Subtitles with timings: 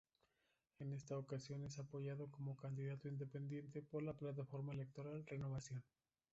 [0.79, 5.83] En esta ocasión es apoyado como candidato independiente, por la plataforma electoral "Renovación".